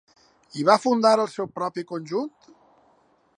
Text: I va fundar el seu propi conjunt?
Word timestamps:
I 0.61 0.63
va 0.69 0.77
fundar 0.85 1.11
el 1.17 1.29
seu 1.33 1.49
propi 1.59 1.85
conjunt? 1.93 2.33